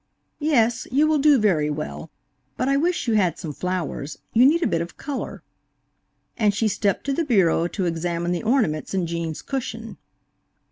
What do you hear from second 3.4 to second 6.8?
flowers–you need a bit of color;".and she